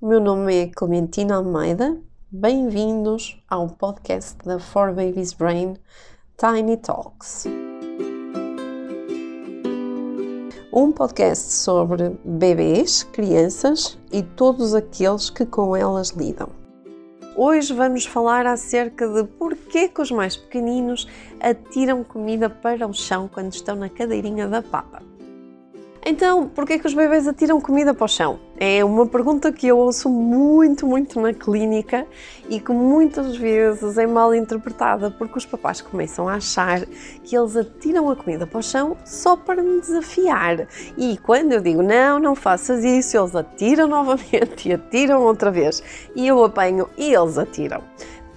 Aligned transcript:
o 0.00 0.06
meu 0.06 0.20
nome 0.20 0.54
é 0.54 0.66
Clementina 0.68 1.34
Almeida. 1.34 2.00
Bem-vindos 2.30 3.42
ao 3.50 3.68
podcast 3.68 4.38
da 4.44 4.60
For 4.60 4.94
Babies 4.94 5.32
Brain 5.32 5.74
Tiny 6.36 6.76
Talks. 6.76 7.46
Um 10.72 10.92
podcast 10.92 11.52
sobre 11.52 12.16
bebês, 12.24 13.02
crianças 13.02 13.98
e 14.12 14.22
todos 14.22 14.72
aqueles 14.72 15.30
que 15.30 15.44
com 15.44 15.74
elas 15.74 16.10
lidam. 16.10 16.50
Hoje 17.34 17.72
vamos 17.72 18.06
falar 18.06 18.46
acerca 18.46 19.08
de 19.08 19.24
porquê 19.24 19.88
que 19.88 20.00
os 20.00 20.12
mais 20.12 20.36
pequeninos 20.36 21.08
atiram 21.40 22.04
comida 22.04 22.48
para 22.48 22.86
o 22.86 22.92
chão 22.92 23.28
quando 23.32 23.52
estão 23.52 23.74
na 23.74 23.88
cadeirinha 23.88 24.46
da 24.46 24.62
papa. 24.62 25.07
Então, 26.10 26.48
por 26.48 26.64
que 26.64 26.80
os 26.86 26.94
bebês 26.94 27.28
atiram 27.28 27.60
comida 27.60 27.92
para 27.92 28.06
o 28.06 28.08
chão? 28.08 28.40
É 28.56 28.82
uma 28.82 29.06
pergunta 29.06 29.52
que 29.52 29.66
eu 29.66 29.76
ouço 29.76 30.08
muito, 30.08 30.86
muito 30.86 31.20
na 31.20 31.34
clínica 31.34 32.06
e 32.48 32.58
que 32.58 32.72
muitas 32.72 33.36
vezes 33.36 33.98
é 33.98 34.06
mal 34.06 34.34
interpretada 34.34 35.10
porque 35.10 35.36
os 35.36 35.44
papás 35.44 35.82
começam 35.82 36.26
a 36.26 36.36
achar 36.36 36.86
que 37.22 37.36
eles 37.36 37.54
atiram 37.54 38.08
a 38.08 38.16
comida 38.16 38.46
para 38.46 38.58
o 38.58 38.62
chão 38.62 38.96
só 39.04 39.36
para 39.36 39.62
me 39.62 39.82
desafiar. 39.82 40.66
E 40.96 41.18
quando 41.18 41.52
eu 41.52 41.60
digo 41.60 41.82
não, 41.82 42.18
não 42.18 42.34
faças 42.34 42.82
isso, 42.84 43.18
eles 43.18 43.36
atiram 43.36 43.86
novamente 43.86 44.70
e 44.70 44.72
atiram 44.72 45.22
outra 45.22 45.50
vez. 45.50 45.82
E 46.16 46.26
eu 46.26 46.42
apanho 46.42 46.88
e 46.96 47.12
eles 47.12 47.36
atiram. 47.36 47.82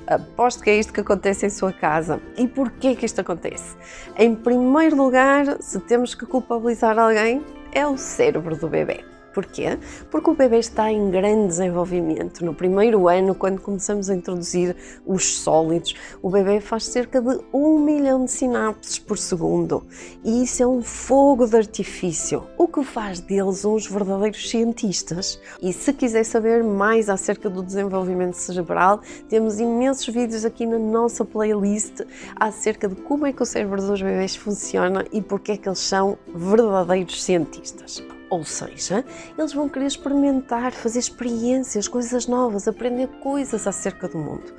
Aposto 0.05 0.61
que 0.61 0.69
é 0.69 0.77
isto 0.77 0.91
que 0.91 0.99
acontece 0.99 1.45
em 1.45 1.49
sua 1.49 1.71
casa. 1.71 2.21
E 2.37 2.45
porquê 2.49 2.97
que 2.97 3.05
isto 3.05 3.21
acontece? 3.21 3.77
Em 4.17 4.35
primeiro 4.35 4.97
lugar, 4.97 5.55
se 5.61 5.79
temos 5.79 6.13
que 6.13 6.25
culpabilizar 6.25 6.99
alguém, 6.99 7.41
é 7.71 7.87
o 7.87 7.97
cérebro 7.97 8.55
do 8.55 8.67
bebê. 8.67 9.10
Porquê? 9.33 9.77
Porque 10.09 10.29
o 10.29 10.35
bebê 10.35 10.59
está 10.59 10.91
em 10.91 11.09
grande 11.09 11.47
desenvolvimento. 11.47 12.43
No 12.43 12.53
primeiro 12.53 13.07
ano, 13.07 13.33
quando 13.33 13.61
começamos 13.61 14.09
a 14.09 14.15
introduzir 14.15 14.75
os 15.05 15.37
sólidos, 15.37 15.95
o 16.21 16.29
bebê 16.29 16.59
faz 16.59 16.85
cerca 16.85 17.21
de 17.21 17.39
um 17.53 17.79
milhão 17.79 18.25
de 18.25 18.31
sinapses 18.31 18.99
por 18.99 19.17
segundo. 19.17 19.85
E 20.23 20.43
isso 20.43 20.61
é 20.61 20.67
um 20.67 20.81
fogo 20.81 21.47
de 21.47 21.57
artifício, 21.57 22.43
o 22.57 22.67
que 22.67 22.83
faz 22.83 23.19
deles 23.19 23.63
uns 23.65 23.87
verdadeiros 23.87 24.49
cientistas. 24.49 25.39
E 25.61 25.71
se 25.71 25.93
quiser 25.93 26.23
saber 26.23 26.63
mais 26.63 27.09
acerca 27.09 27.49
do 27.49 27.63
desenvolvimento 27.63 28.35
cerebral, 28.35 29.01
temos 29.29 29.59
imensos 29.59 30.07
vídeos 30.07 30.45
aqui 30.45 30.65
na 30.65 30.79
nossa 30.79 31.23
playlist 31.23 32.01
acerca 32.35 32.87
de 32.87 32.95
como 32.95 33.25
é 33.25 33.33
que 33.33 33.41
o 33.41 33.45
cérebro 33.45 33.81
dos 33.81 34.01
bebês 34.01 34.35
funciona 34.35 35.05
e 35.11 35.21
porque 35.21 35.53
é 35.53 35.57
que 35.57 35.69
eles 35.69 35.79
são 35.79 36.17
verdadeiros 36.33 37.23
cientistas. 37.23 38.03
Ou 38.31 38.45
seja, 38.45 39.03
eles 39.37 39.51
vão 39.51 39.67
querer 39.67 39.87
experimentar, 39.87 40.71
fazer 40.71 40.99
experiências, 40.99 41.85
coisas 41.85 42.27
novas, 42.27 42.65
aprender 42.65 43.07
coisas 43.19 43.67
acerca 43.67 44.07
do 44.07 44.17
mundo. 44.17 44.53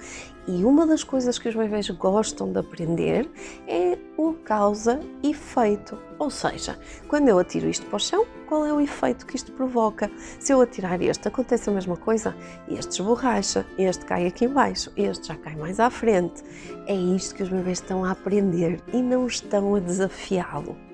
E 0.46 0.62
uma 0.62 0.86
das 0.86 1.02
coisas 1.02 1.38
que 1.38 1.48
os 1.48 1.54
bebês 1.54 1.88
gostam 1.88 2.52
de 2.52 2.58
aprender 2.58 3.30
é 3.66 3.96
o 4.18 4.34
causa 4.34 5.00
efeito. 5.22 5.98
Ou 6.18 6.28
seja, 6.28 6.78
quando 7.08 7.28
eu 7.28 7.38
atiro 7.38 7.66
isto 7.66 7.86
para 7.86 7.96
o 7.96 7.98
chão, 7.98 8.26
qual 8.46 8.66
é 8.66 8.72
o 8.74 8.80
efeito 8.80 9.24
que 9.24 9.36
isto 9.36 9.50
provoca? 9.52 10.10
Se 10.38 10.52
eu 10.52 10.60
atirar 10.60 11.00
este, 11.00 11.28
acontece 11.28 11.70
a 11.70 11.72
mesma 11.72 11.96
coisa? 11.96 12.36
Este 12.68 13.00
esborracha, 13.00 13.64
este 13.78 14.04
cai 14.04 14.26
aqui 14.26 14.44
embaixo, 14.44 14.92
este 14.98 15.28
já 15.28 15.36
cai 15.36 15.56
mais 15.56 15.80
à 15.80 15.88
frente. 15.88 16.42
É 16.86 16.94
isto 16.94 17.36
que 17.36 17.42
os 17.42 17.48
bebês 17.48 17.78
estão 17.78 18.04
a 18.04 18.10
aprender 18.10 18.82
e 18.92 19.00
não 19.00 19.26
estão 19.26 19.74
a 19.76 19.80
desafiá-lo. 19.80 20.91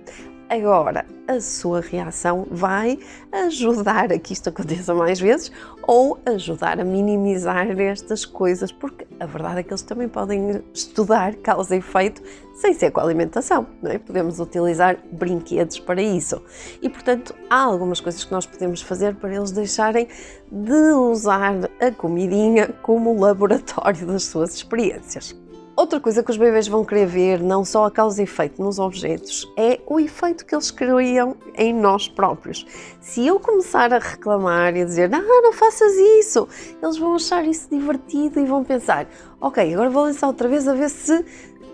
Agora, 0.50 1.04
a 1.26 1.42
sua 1.42 1.82
reação 1.82 2.46
vai 2.50 2.98
ajudar 3.30 4.10
a 4.10 4.18
que 4.18 4.32
isto 4.32 4.48
aconteça 4.48 4.94
mais 4.94 5.20
vezes 5.20 5.52
ou 5.82 6.18
ajudar 6.24 6.80
a 6.80 6.84
minimizar 6.84 7.78
estas 7.78 8.24
coisas, 8.24 8.72
porque 8.72 9.06
a 9.20 9.26
verdade 9.26 9.60
é 9.60 9.62
que 9.62 9.68
eles 9.68 9.82
também 9.82 10.08
podem 10.08 10.62
estudar 10.72 11.34
causa 11.36 11.76
e 11.76 11.80
efeito 11.80 12.22
sem 12.54 12.72
ser 12.72 12.90
com 12.90 13.00
a 13.00 13.02
alimentação, 13.02 13.66
não 13.82 13.90
é? 13.90 13.98
Podemos 13.98 14.40
utilizar 14.40 14.96
brinquedos 15.12 15.78
para 15.78 16.00
isso. 16.00 16.42
E, 16.80 16.88
portanto, 16.88 17.34
há 17.50 17.62
algumas 17.62 18.00
coisas 18.00 18.24
que 18.24 18.32
nós 18.32 18.46
podemos 18.46 18.80
fazer 18.80 19.16
para 19.16 19.34
eles 19.34 19.50
deixarem 19.50 20.08
de 20.50 20.92
usar 20.92 21.54
a 21.78 21.90
comidinha 21.90 22.68
como 22.82 23.20
laboratório 23.20 24.06
das 24.06 24.24
suas 24.24 24.54
experiências. 24.54 25.36
Outra 25.78 26.00
coisa 26.00 26.24
que 26.24 26.30
os 26.32 26.36
bebês 26.36 26.66
vão 26.66 26.84
querer 26.84 27.06
ver, 27.06 27.40
não 27.40 27.64
só 27.64 27.84
a 27.84 27.90
causa 27.90 28.20
e 28.20 28.24
efeito 28.24 28.60
nos 28.60 28.80
objetos, 28.80 29.48
é 29.56 29.78
o 29.86 30.00
efeito 30.00 30.44
que 30.44 30.52
eles 30.52 30.72
criam 30.72 31.36
em 31.54 31.72
nós 31.72 32.08
próprios. 32.08 32.66
Se 33.00 33.24
eu 33.24 33.38
começar 33.38 33.94
a 33.94 34.00
reclamar 34.00 34.76
e 34.76 34.82
a 34.82 34.84
dizer, 34.84 35.08
ah, 35.14 35.20
não 35.20 35.52
faças 35.52 35.94
isso, 36.18 36.48
eles 36.82 36.98
vão 36.98 37.14
achar 37.14 37.44
isso 37.44 37.68
divertido 37.70 38.40
e 38.40 38.44
vão 38.44 38.64
pensar, 38.64 39.06
ok, 39.40 39.72
agora 39.72 39.88
vou 39.88 40.02
lançar 40.02 40.26
outra 40.26 40.48
vez 40.48 40.66
a 40.66 40.74
ver 40.74 40.90
se 40.90 41.24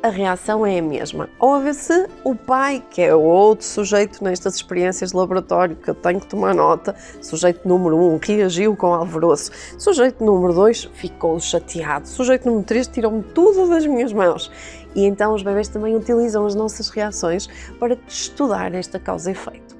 a 0.05 0.11
reação 0.11 0.67
é 0.67 0.81
a 0.81 0.83
mesma. 0.83 1.31
Ou 1.39 1.55
a 1.55 1.61
ver 1.61 1.75
se 1.75 2.07
o 2.23 2.35
pai, 2.35 2.85
que 2.91 3.01
é 3.01 3.15
outro 3.15 3.65
sujeito 3.65 4.23
nestas 4.23 4.57
experiências 4.57 5.13
de 5.13 5.17
laboratório, 5.17 5.75
que 5.77 5.89
eu 5.89 5.95
tenho 5.95 6.21
que 6.21 6.27
tomar 6.27 6.55
nota, 6.55 6.95
sujeito 7.23 7.67
número 7.67 7.97
1 7.97 8.13
um, 8.13 8.21
reagiu 8.23 8.77
com 8.77 8.93
alvoroço, 8.93 9.51
sujeito 9.79 10.23
número 10.23 10.53
2 10.53 10.91
ficou 10.93 11.41
chateado, 11.41 12.07
sujeito 12.07 12.45
número 12.45 12.67
3 12.67 12.87
tirou-me 12.89 13.23
tudo 13.23 13.67
das 13.67 13.87
minhas 13.87 14.13
mãos. 14.13 14.53
E 14.95 15.07
então 15.07 15.33
os 15.33 15.43
bebês 15.43 15.69
também 15.69 15.97
utilizam 15.97 16.45
as 16.45 16.55
nossas 16.55 16.91
reações 16.91 17.49
para 17.81 17.97
estudar 18.07 18.75
esta 18.75 18.99
causa 18.99 19.31
e 19.31 19.33
efeito. 19.33 19.75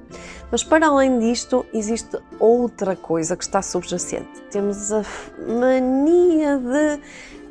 Mas 0.51 0.63
para 0.63 0.87
além 0.87 1.19
disto, 1.19 1.63
existe 1.71 2.17
outra 2.39 2.95
coisa 2.95 3.37
que 3.37 3.43
está 3.43 3.61
subjacente. 3.61 4.41
Temos 4.49 4.91
a 4.91 5.03
mania 5.47 6.57
de 6.57 6.99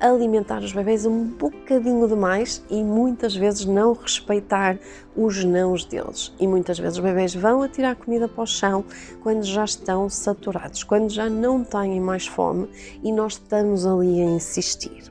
alimentar 0.05 0.63
os 0.63 0.73
bebês 0.73 1.07
um 1.07 1.25
bocadinho 1.25 2.07
demais 2.07 2.63
e 2.69 2.85
muitas 2.85 3.35
vezes 3.35 3.65
não 3.65 3.95
respeitar 3.95 4.79
os 5.17 5.43
nãos 5.45 5.85
deles. 5.85 6.33
E 6.39 6.47
muitas 6.47 6.79
vezes 6.79 6.99
os 6.99 7.05
bebês 7.05 7.35
vão 7.35 7.63
atirar 7.63 7.97
comida 7.97 8.29
para 8.29 8.43
o 8.43 8.47
chão 8.47 8.85
quando 9.23 9.43
já 9.43 9.65
estão 9.65 10.09
saturados, 10.11 10.85
quando 10.85 11.11
já 11.11 11.31
não 11.31 11.65
têm 11.65 12.01
mais 12.01 12.27
fome 12.27 12.69
e 13.03 13.11
nós 13.11 13.35
estamos 13.35 13.87
ali 13.87 14.21
a 14.21 14.25
insistir. 14.27 15.05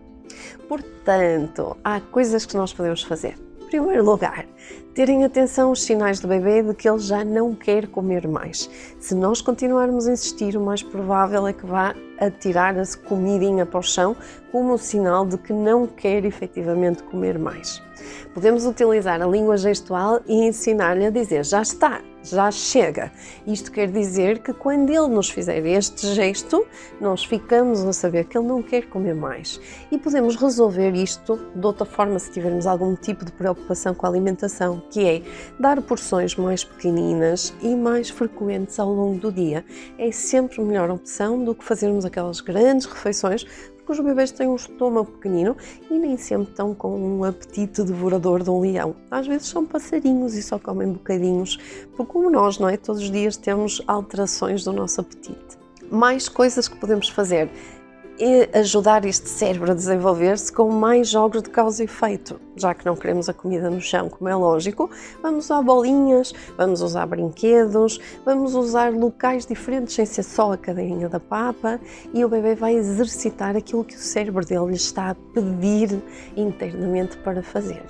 Portanto, 0.67 1.75
há 1.83 1.99
coisas 1.99 2.45
que 2.45 2.55
nós 2.55 2.71
podemos 2.71 3.01
fazer. 3.01 3.35
Em 3.63 3.65
primeiro 3.65 4.05
lugar, 4.05 4.45
terem 4.93 5.23
atenção 5.23 5.69
aos 5.69 5.83
sinais 5.83 6.19
do 6.19 6.27
bebê 6.27 6.61
de 6.61 6.73
que 6.73 6.87
ele 6.87 6.99
já 6.99 7.25
não 7.25 7.55
quer 7.55 7.87
comer 7.87 8.27
mais. 8.27 8.69
Se 8.99 9.15
nós 9.15 9.41
continuarmos 9.41 10.07
a 10.07 10.13
insistir, 10.13 10.55
o 10.55 10.61
mais 10.61 10.83
provável 10.83 11.47
é 11.47 11.53
que 11.53 11.65
vá 11.65 11.95
atirar 12.19 12.77
a 12.77 12.83
comidinha 13.07 13.65
para 13.65 13.79
o 13.79 13.83
chão 13.83 14.15
como 14.51 14.73
um 14.73 14.77
sinal 14.77 15.25
de 15.25 15.37
que 15.37 15.51
não 15.51 15.87
quer 15.87 16.23
efetivamente 16.25 17.01
comer 17.03 17.39
mais. 17.39 17.81
Podemos 18.33 18.65
utilizar 18.65 19.21
a 19.21 19.25
língua 19.25 19.57
gestual 19.57 20.19
e 20.27 20.47
ensinar-lhe 20.47 21.05
a 21.05 21.09
dizer 21.09 21.43
já 21.43 21.61
está, 21.61 22.01
já 22.23 22.49
chega. 22.51 23.11
Isto 23.45 23.71
quer 23.71 23.91
dizer 23.91 24.39
que 24.39 24.53
quando 24.53 24.89
ele 24.89 25.07
nos 25.07 25.29
fizer 25.29 25.65
este 25.65 26.07
gesto, 26.13 26.65
nós 26.99 27.23
ficamos 27.23 27.83
a 27.83 27.93
saber 27.93 28.25
que 28.25 28.37
ele 28.37 28.47
não 28.47 28.61
quer 28.61 28.87
comer 28.87 29.15
mais. 29.15 29.59
E 29.91 29.97
podemos 29.97 30.35
resolver 30.35 30.91
isto 30.91 31.39
de 31.55 31.65
outra 31.65 31.85
forma 31.85 32.17
se 32.19 32.31
tivermos 32.31 32.65
algum 32.65 32.95
tipo 32.95 33.25
de 33.25 33.31
preocupação 33.31 33.93
com 33.93 34.05
a 34.05 34.09
alimentação, 34.09 34.52
que 34.89 35.05
é 35.05 35.21
dar 35.59 35.81
porções 35.81 36.35
mais 36.35 36.63
pequeninas 36.63 37.53
e 37.61 37.75
mais 37.75 38.09
frequentes 38.09 38.79
ao 38.79 38.91
longo 38.91 39.19
do 39.19 39.31
dia. 39.31 39.65
É 39.97 40.11
sempre 40.11 40.61
melhor 40.61 40.89
opção 40.89 41.43
do 41.43 41.55
que 41.55 41.63
fazermos 41.63 42.05
aquelas 42.05 42.41
grandes 42.41 42.85
refeições 42.85 43.45
porque 43.85 43.91
os 43.91 43.99
bebês 43.99 44.31
têm 44.31 44.47
um 44.47 44.55
estômago 44.55 45.11
pequenino 45.11 45.57
e 45.91 45.99
nem 45.99 46.15
sempre 46.15 46.49
estão 46.49 46.73
com 46.73 46.97
um 46.97 47.23
apetite 47.23 47.83
devorador 47.83 48.41
de 48.41 48.49
um 48.49 48.61
leão. 48.61 48.95
Às 49.11 49.27
vezes 49.27 49.47
são 49.47 49.65
passarinhos 49.65 50.35
e 50.35 50.41
só 50.41 50.57
comem 50.57 50.93
bocadinhos, 50.93 51.57
porque 51.95 52.11
como 52.11 52.29
nós, 52.29 52.57
não 52.59 52.69
é? 52.69 52.77
Todos 52.77 53.01
os 53.01 53.11
dias 53.11 53.35
temos 53.35 53.81
alterações 53.85 54.63
do 54.63 54.71
nosso 54.71 55.01
apetite. 55.01 55.57
Mais 55.91 56.29
coisas 56.29 56.67
que 56.67 56.77
podemos 56.77 57.09
fazer 57.09 57.49
e 58.19 58.49
ajudar 58.53 59.05
este 59.05 59.27
cérebro 59.27 59.71
a 59.71 59.75
desenvolver-se 59.75 60.51
com 60.51 60.71
mais 60.71 61.09
jogos 61.09 61.41
de 61.41 61.49
causa 61.49 61.81
e 61.81 61.85
efeito. 61.85 62.39
Já 62.55 62.73
que 62.73 62.85
não 62.85 62.95
queremos 62.95 63.27
a 63.27 63.33
comida 63.33 63.69
no 63.69 63.81
chão, 63.81 64.09
como 64.09 64.29
é 64.29 64.35
lógico, 64.35 64.89
vamos 65.21 65.45
usar 65.45 65.61
bolinhas, 65.61 66.33
vamos 66.55 66.81
usar 66.81 67.05
brinquedos, 67.07 67.99
vamos 68.23 68.53
usar 68.53 68.93
locais 68.93 69.45
diferentes 69.45 69.95
sem 69.95 70.05
ser 70.05 70.23
só 70.23 70.53
a 70.53 70.57
cadeirinha 70.57 71.09
da 71.09 71.19
papa 71.19 71.79
e 72.13 72.23
o 72.23 72.29
bebê 72.29 72.55
vai 72.55 72.75
exercitar 72.75 73.55
aquilo 73.55 73.83
que 73.83 73.95
o 73.95 73.99
cérebro 73.99 74.45
dele 74.45 74.67
lhe 74.67 74.75
está 74.75 75.09
a 75.09 75.15
pedir 75.15 76.01
internamente 76.37 77.17
para 77.17 77.41
fazer. 77.41 77.83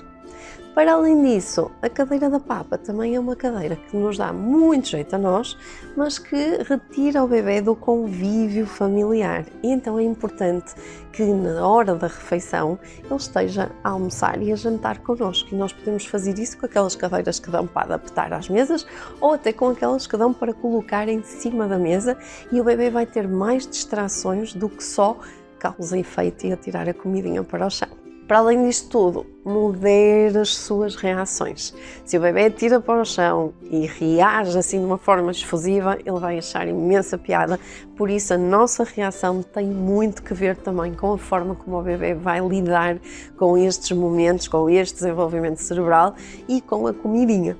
Para 0.73 0.93
além 0.93 1.21
disso, 1.21 1.69
a 1.83 1.87
cadeira 1.87 2.31
da 2.31 2.39
papa 2.39 2.79
também 2.79 3.15
é 3.15 3.19
uma 3.19 3.35
cadeira 3.35 3.75
que 3.75 3.95
nos 3.95 4.17
dá 4.17 4.33
muito 4.33 4.87
jeito 4.87 5.15
a 5.15 5.19
nós, 5.19 5.55
mas 5.95 6.17
que 6.17 6.63
retira 6.67 7.23
o 7.23 7.27
bebê 7.27 7.61
do 7.61 7.75
convívio 7.75 8.65
familiar. 8.65 9.45
E 9.61 9.67
então 9.67 9.99
é 9.99 10.03
importante 10.03 10.73
que 11.11 11.23
na 11.23 11.67
hora 11.67 11.93
da 11.93 12.07
refeição 12.07 12.79
ele 13.05 13.15
esteja 13.15 13.69
a 13.83 13.89
almoçar 13.89 14.41
e 14.41 14.51
a 14.51 14.55
jantar 14.55 14.97
connosco. 14.97 15.49
E 15.51 15.55
nós 15.55 15.71
podemos 15.71 16.07
fazer 16.07 16.39
isso 16.39 16.57
com 16.57 16.65
aquelas 16.65 16.95
cadeiras 16.95 17.39
que 17.39 17.51
dão 17.51 17.67
para 17.67 17.83
adaptar 17.83 18.33
às 18.33 18.49
mesas 18.49 18.83
ou 19.21 19.33
até 19.33 19.53
com 19.53 19.69
aquelas 19.69 20.07
que 20.07 20.17
dão 20.17 20.33
para 20.33 20.55
colocar 20.55 21.07
em 21.07 21.21
cima 21.21 21.67
da 21.67 21.77
mesa 21.77 22.17
e 22.51 22.59
o 22.59 22.63
bebê 22.63 22.89
vai 22.89 23.05
ter 23.05 23.27
mais 23.27 23.67
distrações 23.67 24.55
do 24.55 24.67
que 24.67 24.83
só 24.83 25.19
causa 25.59 25.99
efeito 25.99 26.47
e 26.47 26.51
atirar 26.51 26.89
a 26.89 26.95
comidinha 26.95 27.43
para 27.43 27.67
o 27.67 27.69
chão. 27.69 28.02
Para 28.27 28.39
além 28.39 28.65
disto 28.65 28.89
tudo, 28.89 29.25
modere 29.43 30.37
as 30.37 30.55
suas 30.55 30.95
reações. 30.95 31.73
Se 32.05 32.17
o 32.17 32.21
bebê 32.21 32.49
tira 32.49 32.79
para 32.79 33.01
o 33.01 33.05
chão 33.05 33.53
e 33.69 33.85
reage 33.85 34.57
assim 34.57 34.79
de 34.79 34.85
uma 34.85 34.97
forma 34.97 35.31
efusiva, 35.31 35.97
ele 36.05 36.19
vai 36.19 36.37
achar 36.37 36.65
imensa 36.65 37.17
piada. 37.17 37.59
Por 37.97 38.09
isso, 38.09 38.33
a 38.33 38.37
nossa 38.37 38.85
reação 38.85 39.43
tem 39.43 39.67
muito 39.67 40.23
que 40.23 40.33
ver 40.33 40.55
também 40.55 40.93
com 40.93 41.13
a 41.13 41.17
forma 41.17 41.53
como 41.53 41.77
o 41.77 41.83
bebê 41.83 42.13
vai 42.13 42.39
lidar 42.39 42.97
com 43.37 43.57
estes 43.57 43.91
momentos, 43.91 44.47
com 44.47 44.69
este 44.69 44.95
desenvolvimento 44.95 45.57
cerebral 45.57 46.15
e 46.47 46.61
com 46.61 46.87
a 46.87 46.93
comidinha. 46.93 47.57